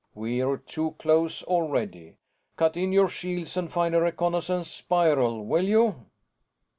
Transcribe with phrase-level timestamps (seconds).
[0.15, 2.15] We're too close already.
[2.57, 6.07] Cut in your shields and find a reconnaissance spiral, will you?"